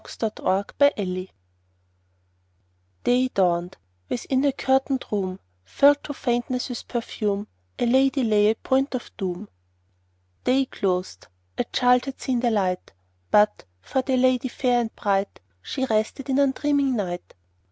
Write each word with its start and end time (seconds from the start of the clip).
Y 0.03 0.07
Z 0.09 0.25
History 0.41 0.45
of 0.47 0.73
a 0.97 1.05
Life 1.05 1.29
DAY 3.03 3.27
dawned: 3.27 3.77
within 4.09 4.43
a 4.45 4.51
curtained 4.51 5.05
room, 5.11 5.39
Filled 5.63 6.03
to 6.05 6.11
faintness 6.15 6.69
with 6.69 6.87
perfume, 6.87 7.47
A 7.77 7.85
lady 7.85 8.23
lay 8.23 8.49
at 8.49 8.63
point 8.63 8.95
of 8.95 9.15
doom. 9.15 9.47
Day 10.43 10.65
closed; 10.65 11.27
a 11.55 11.65
child 11.65 12.05
had 12.05 12.19
seen 12.19 12.39
the 12.39 12.49
light; 12.49 12.93
But, 13.29 13.65
for 13.79 14.01
the 14.01 14.17
lady 14.17 14.47
fair 14.47 14.81
and 14.81 14.95
bright, 14.95 15.39
She 15.61 15.85
rested 15.85 16.31
in 16.31 16.39
undreaming 16.39 16.95
night. 16.95 17.35